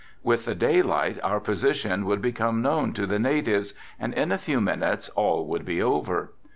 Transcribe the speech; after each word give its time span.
With 0.23 0.45
the 0.45 0.55
daylight 0.55 1.19
our 1.21 1.39
position 1.39 2.07
would 2.07 2.23
become 2.23 2.59
known 2.63 2.91
to 2.93 3.05
the 3.05 3.19
natives 3.19 3.75
and 3.99 4.15
in 4.15 4.31
a 4.31 4.39
few 4.39 4.59
minutes 4.59 5.09
all 5.09 5.45
would 5.45 5.63
be 5.63 5.79
over. 5.79 6.33